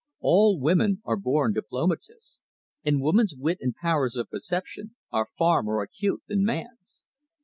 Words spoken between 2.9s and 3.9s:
woman's wit and